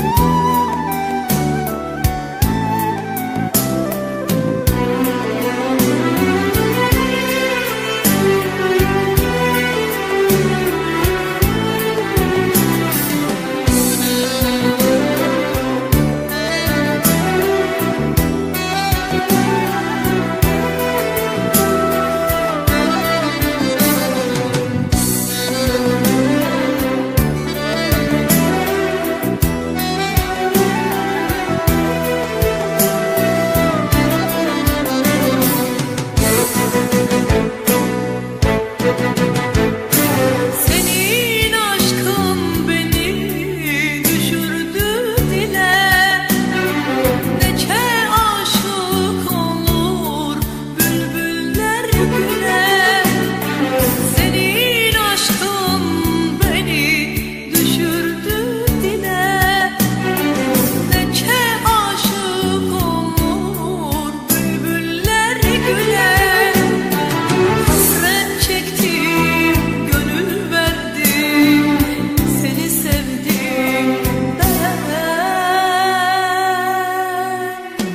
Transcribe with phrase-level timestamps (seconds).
[0.00, 0.37] Música